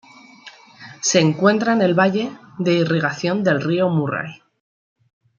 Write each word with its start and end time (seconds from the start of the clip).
Se 1.03 1.19
encuentra 1.19 1.73
en 1.73 1.83
el 1.83 1.93
valle 1.93 2.35
de 2.57 2.73
irrigación 2.73 3.43
del 3.43 3.61
río 3.61 3.87
Murray. 3.87 4.41